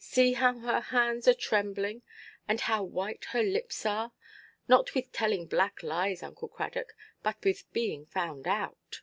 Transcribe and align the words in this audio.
"See 0.00 0.32
how 0.32 0.58
her 0.58 0.80
hands 0.80 1.28
are 1.28 1.34
trembling, 1.34 2.02
and 2.48 2.60
how 2.62 2.82
white 2.82 3.26
her 3.26 3.44
lips 3.44 3.86
are; 3.86 4.10
not 4.66 4.92
with 4.92 5.12
telling 5.12 5.46
black 5.46 5.84
lies, 5.84 6.20
Uncle 6.20 6.48
Cradock, 6.48 6.94
but 7.22 7.44
with 7.44 7.72
being 7.72 8.04
found 8.04 8.48
out." 8.48 9.02